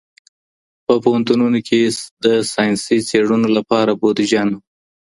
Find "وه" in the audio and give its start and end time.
4.57-4.63